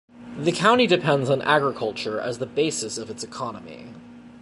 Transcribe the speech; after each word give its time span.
The 0.35 0.51
county 0.51 0.87
depends 0.87 1.29
on 1.29 1.43
agriculture 1.43 2.19
as 2.19 2.39
the 2.39 2.47
basis 2.47 2.97
of 2.97 3.11
its 3.11 3.23
economy. 3.23 3.93